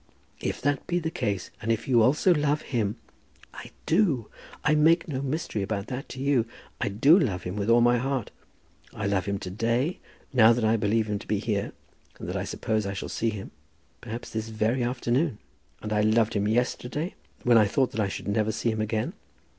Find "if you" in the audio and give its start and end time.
1.71-2.01